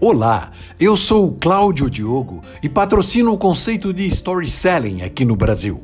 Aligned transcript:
Olá, 0.00 0.52
eu 0.78 0.96
sou 0.96 1.26
o 1.26 1.32
Cláudio 1.32 1.90
Diogo 1.90 2.40
e 2.62 2.68
patrocino 2.68 3.32
o 3.32 3.36
conceito 3.36 3.92
de 3.92 4.06
storytelling 4.06 5.02
aqui 5.02 5.24
no 5.24 5.34
Brasil. 5.34 5.82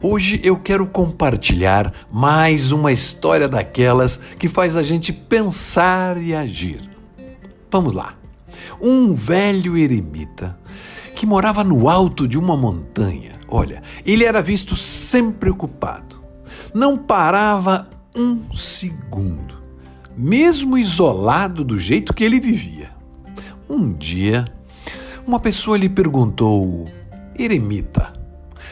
Hoje 0.00 0.40
eu 0.44 0.56
quero 0.56 0.86
compartilhar 0.86 1.92
mais 2.12 2.70
uma 2.70 2.92
história 2.92 3.48
daquelas 3.48 4.20
que 4.38 4.46
faz 4.46 4.76
a 4.76 4.84
gente 4.84 5.12
pensar 5.12 6.22
e 6.22 6.32
agir. 6.32 6.88
Vamos 7.68 7.94
lá. 7.94 8.14
Um 8.80 9.12
velho 9.12 9.76
eremita 9.76 10.56
que 11.16 11.26
morava 11.26 11.64
no 11.64 11.88
alto 11.88 12.28
de 12.28 12.38
uma 12.38 12.56
montanha. 12.56 13.32
Olha, 13.48 13.82
ele 14.06 14.24
era 14.24 14.40
visto 14.40 14.76
sempre 14.76 15.50
ocupado. 15.50 16.22
Não 16.72 16.96
parava 16.96 17.90
um 18.14 18.54
segundo, 18.54 19.60
mesmo 20.16 20.78
isolado 20.78 21.64
do 21.64 21.76
jeito 21.76 22.14
que 22.14 22.22
ele 22.22 22.38
vivia. 22.38 22.99
Um 23.70 23.92
dia, 23.92 24.44
uma 25.24 25.38
pessoa 25.38 25.78
lhe 25.78 25.88
perguntou: 25.88 26.88
Eremita, 27.38 28.12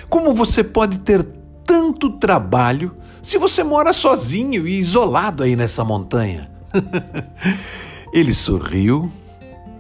como 0.09 0.35
você 0.35 0.65
pode 0.65 0.99
ter 0.99 1.23
tanto 1.65 2.11
trabalho 2.19 2.97
se 3.23 3.39
você 3.39 3.63
mora 3.63 3.93
sozinho 3.93 4.67
e 4.67 4.77
isolado 4.77 5.45
aí 5.45 5.55
nessa 5.55 5.85
montanha? 5.85 6.51
Ele 8.13 8.35
sorriu 8.35 9.09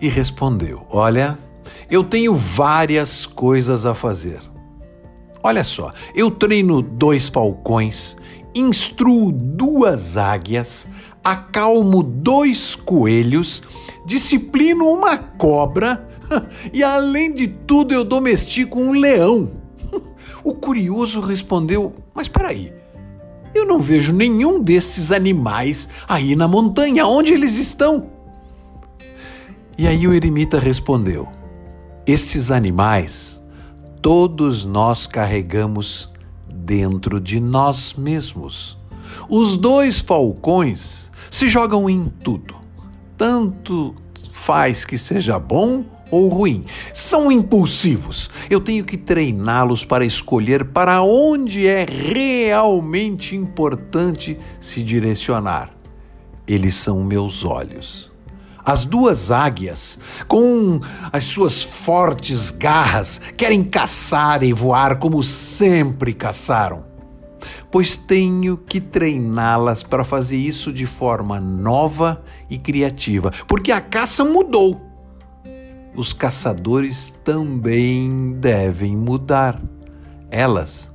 e 0.00 0.08
respondeu: 0.08 0.86
Olha, 0.88 1.36
eu 1.90 2.04
tenho 2.04 2.36
várias 2.36 3.26
coisas 3.26 3.84
a 3.84 3.96
fazer. 3.96 4.40
Olha 5.42 5.64
só, 5.64 5.90
eu 6.14 6.30
treino 6.30 6.80
dois 6.80 7.28
falcões, 7.28 8.16
instruo 8.54 9.32
duas 9.32 10.16
águias, 10.16 10.86
acalmo 11.22 12.02
dois 12.02 12.74
coelhos, 12.74 13.62
disciplino 14.06 14.86
uma 14.86 15.18
cobra 15.18 16.08
e, 16.72 16.82
além 16.82 17.32
de 17.32 17.46
tudo, 17.46 17.92
eu 17.92 18.04
domestico 18.04 18.78
um 18.78 18.92
leão. 18.92 19.50
O 20.44 20.54
curioso 20.54 21.20
respondeu: 21.20 21.94
Mas 22.14 22.28
peraí, 22.28 22.72
eu 23.54 23.66
não 23.66 23.80
vejo 23.80 24.12
nenhum 24.12 24.62
destes 24.62 25.10
animais 25.10 25.88
aí 26.08 26.36
na 26.36 26.46
montanha. 26.46 27.06
Onde 27.06 27.32
eles 27.32 27.56
estão? 27.56 28.10
E 29.76 29.86
aí 29.86 30.06
o 30.06 30.12
eremita 30.12 30.58
respondeu: 30.58 31.28
Estes 32.06 32.50
animais, 32.50 33.42
todos 34.00 34.64
nós 34.64 35.06
carregamos 35.06 36.10
dentro 36.48 37.20
de 37.20 37.40
nós 37.40 37.94
mesmos. 37.94 38.78
Os 39.28 39.56
dois 39.56 40.00
falcões 40.00 41.10
se 41.30 41.48
jogam 41.48 41.88
em 41.88 42.12
tudo, 42.22 42.54
tanto 43.16 43.94
faz 44.32 44.84
que 44.84 44.96
seja 44.96 45.38
bom 45.38 45.84
ou 46.10 46.28
ruim. 46.28 46.64
São 46.94 47.30
impulsivos. 47.30 48.30
Eu 48.48 48.60
tenho 48.60 48.84
que 48.84 48.96
treiná-los 48.96 49.84
para 49.84 50.04
escolher 50.04 50.64
para 50.66 51.02
onde 51.02 51.66
é 51.66 51.84
realmente 51.84 53.36
importante 53.36 54.38
se 54.60 54.82
direcionar. 54.82 55.70
Eles 56.46 56.74
são 56.74 57.02
meus 57.02 57.44
olhos. 57.44 58.10
As 58.64 58.84
duas 58.84 59.30
águias, 59.30 59.98
com 60.26 60.80
as 61.10 61.24
suas 61.24 61.62
fortes 61.62 62.50
garras, 62.50 63.20
querem 63.36 63.64
caçar 63.64 64.42
e 64.42 64.52
voar 64.52 64.98
como 64.98 65.22
sempre 65.22 66.12
caçaram. 66.12 66.84
Pois 67.70 67.96
tenho 67.96 68.56
que 68.56 68.80
treiná-las 68.80 69.82
para 69.82 70.04
fazer 70.04 70.38
isso 70.38 70.72
de 70.72 70.86
forma 70.86 71.40
nova 71.40 72.24
e 72.48 72.56
criativa, 72.56 73.30
porque 73.46 73.70
a 73.70 73.80
caça 73.80 74.24
mudou 74.24 74.88
os 75.98 76.12
caçadores 76.12 77.12
também 77.24 78.32
devem 78.38 78.96
mudar. 78.96 79.60
Elas, 80.30 80.94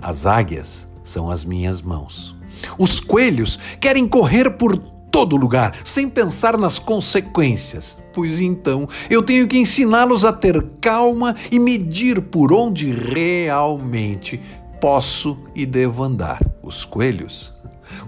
as 0.00 0.24
águias, 0.24 0.88
são 1.02 1.30
as 1.30 1.44
minhas 1.44 1.82
mãos. 1.82 2.34
Os 2.78 2.98
coelhos 2.98 3.58
querem 3.78 4.08
correr 4.08 4.52
por 4.52 4.74
todo 5.10 5.36
lugar, 5.36 5.76
sem 5.84 6.08
pensar 6.08 6.56
nas 6.56 6.78
consequências. 6.78 7.98
Pois 8.14 8.40
então, 8.40 8.88
eu 9.10 9.22
tenho 9.22 9.46
que 9.46 9.58
ensiná-los 9.58 10.24
a 10.24 10.32
ter 10.32 10.62
calma 10.80 11.36
e 11.52 11.58
medir 11.58 12.22
por 12.22 12.54
onde 12.54 12.90
realmente 12.90 14.40
posso 14.80 15.38
e 15.54 15.64
devo 15.66 16.02
andar. 16.02 16.40
Os 16.62 16.84
coelhos? 16.84 17.52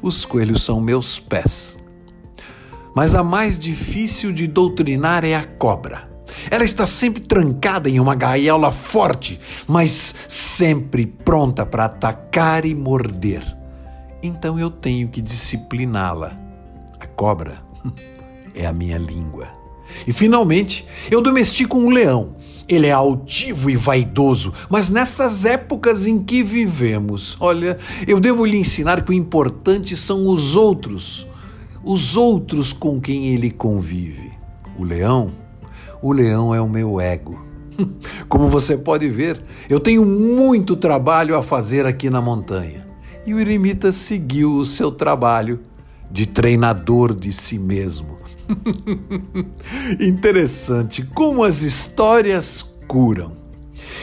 Os 0.01 0.25
coelhos 0.25 0.63
são 0.63 0.81
meus 0.81 1.19
pés 1.19 1.79
mas 2.95 3.15
a 3.15 3.23
mais 3.23 3.59
difícil 3.59 4.33
de 4.33 4.47
doutrinar 4.47 5.25
é 5.25 5.35
a 5.35 5.45
cobra. 5.45 6.11
Ela 6.51 6.65
está 6.65 6.87
sempre 6.87 7.23
trancada 7.23 7.89
em 7.89 8.01
uma 8.01 8.15
gaiola 8.15 8.73
forte, 8.73 9.39
mas 9.67 10.15
sempre 10.29 11.07
pronta 11.07 11.65
para 11.65 11.85
atacar 11.85 12.65
e 12.65 12.75
morder. 12.75 13.43
Então 14.23 14.59
eu 14.59 14.71
tenho 14.71 15.09
que 15.09 15.21
discipliná-la. 15.21 16.37
A 16.99 17.07
cobra 17.07 17.63
é 18.55 18.67
a 18.67 18.73
minha 18.73 18.99
língua. 18.99 19.62
E 20.07 20.13
finalmente, 20.13 20.87
eu 21.11 21.21
domestico 21.21 21.79
um 21.79 21.91
leão. 21.91 22.37
Ele 22.69 22.87
é 22.87 22.93
altivo 22.93 23.71
e 23.71 23.77
vaidoso, 23.77 24.53
mas 24.71 24.89
nessas 24.89 25.45
épocas 25.45 26.07
em 26.07 26.23
que 26.23 26.43
vivemos, 26.43 27.37
olha, 27.41 27.77
eu 28.07 28.21
devo 28.21 28.45
lhe 28.45 28.57
ensinar 28.57 29.05
que 29.05 29.11
o 29.11 29.15
importante 29.15 29.97
são 29.97 30.27
os 30.29 30.57
outros, 30.57 31.27
os 31.85 32.17
outros 32.17 32.73
com 32.73 33.01
quem 33.01 33.29
ele 33.29 33.51
convive. 33.51 34.33
O 34.79 34.85
leão, 34.85 35.33
o 36.01 36.13
leão 36.13 36.55
é 36.55 36.61
o 36.61 36.69
meu 36.69 37.01
ego. 37.01 37.45
Como 38.29 38.49
você 38.49 38.77
pode 38.77 39.09
ver, 39.09 39.43
eu 39.69 39.81
tenho 39.81 40.05
muito 40.05 40.77
trabalho 40.77 41.37
a 41.37 41.43
fazer 41.43 41.87
aqui 41.87 42.09
na 42.09 42.21
montanha. 42.21 42.87
E 43.27 43.35
o 43.35 43.39
eremita 43.39 43.93
seguiu 43.93 44.57
o 44.57 44.67
seu 44.67 44.91
trabalho 44.91 45.61
de 46.13 46.27
treinador 46.27 47.15
de 47.15 47.33
si 47.33 47.59
mesmo. 47.59 48.19
Interessante 49.99 51.03
como 51.03 51.43
as 51.43 51.63
histórias 51.63 52.63
curam. 52.87 53.41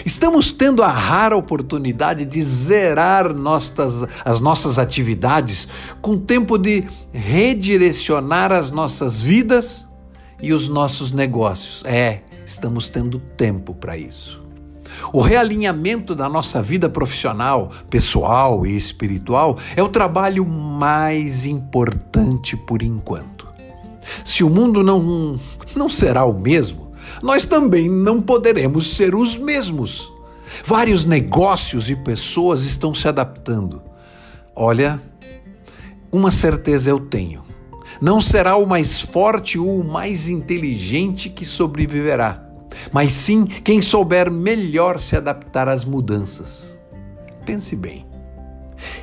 Estamos 0.05 0.51
tendo 0.51 0.81
a 0.83 0.87
rara 0.87 1.35
oportunidade 1.35 2.25
de 2.25 2.41
zerar 2.41 3.33
nossas, 3.33 4.07
as 4.25 4.39
nossas 4.39 4.79
atividades 4.79 5.67
com 6.01 6.17
tempo 6.17 6.57
de 6.57 6.83
redirecionar 7.11 8.51
as 8.51 8.71
nossas 8.71 9.21
vidas 9.21 9.87
e 10.41 10.53
os 10.53 10.67
nossos 10.67 11.11
negócios. 11.11 11.83
É, 11.85 12.23
estamos 12.45 12.89
tendo 12.89 13.19
tempo 13.19 13.73
para 13.73 13.97
isso. 13.97 14.48
O 15.11 15.21
realinhamento 15.21 16.13
da 16.13 16.29
nossa 16.29 16.61
vida 16.61 16.89
profissional, 16.89 17.71
pessoal 17.89 18.65
e 18.65 18.75
espiritual 18.75 19.57
é 19.75 19.83
o 19.83 19.89
trabalho 19.89 20.45
mais 20.45 21.45
importante 21.45 22.55
por 22.55 22.81
enquanto. 22.81 23.47
Se 24.23 24.43
o 24.43 24.49
mundo 24.49 24.83
não, 24.83 25.39
não 25.75 25.89
será 25.89 26.25
o 26.25 26.39
mesmo, 26.39 26.91
nós 27.21 27.45
também 27.45 27.89
não 27.89 28.21
poderemos 28.21 28.95
ser 28.95 29.15
os 29.15 29.37
mesmos. 29.37 30.11
Vários 30.65 31.05
negócios 31.05 31.89
e 31.89 31.95
pessoas 31.95 32.63
estão 32.63 32.93
se 32.93 33.07
adaptando. 33.07 33.81
Olha, 34.55 34.99
uma 36.11 36.31
certeza 36.31 36.89
eu 36.89 36.99
tenho: 36.99 37.43
não 38.01 38.19
será 38.19 38.55
o 38.57 38.65
mais 38.65 39.01
forte 39.01 39.59
ou 39.59 39.79
o 39.79 39.83
mais 39.83 40.27
inteligente 40.27 41.29
que 41.29 41.45
sobreviverá, 41.45 42.48
mas 42.91 43.11
sim 43.13 43.45
quem 43.45 43.81
souber 43.81 44.31
melhor 44.31 44.99
se 44.99 45.15
adaptar 45.15 45.67
às 45.67 45.83
mudanças. 45.85 46.79
Pense 47.45 47.75
bem: 47.75 48.05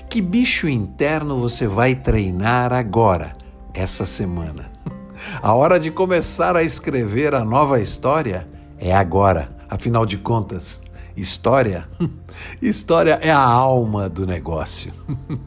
que 0.09 0.21
bicho 0.21 0.69
interno 0.69 1.41
você 1.41 1.67
vai 1.67 1.95
treinar 1.95 2.73
agora, 2.73 3.33
essa 3.75 4.07
semana? 4.07 4.71
A 5.43 5.55
hora 5.55 5.81
de 5.81 5.91
começar 5.91 6.57
a 6.57 6.63
escrever 6.63 7.35
a 7.35 7.45
nova 7.45 7.81
história 7.81 8.47
é 8.79 8.95
agora. 8.95 9.49
Afinal 9.69 10.07
de 10.07 10.19
contas, 10.19 10.81
história, 11.17 11.89
história 12.61 13.19
é 13.23 13.31
a 13.31 13.41
alma 13.41 14.07
do 14.09 14.27
negócio. 14.27 14.93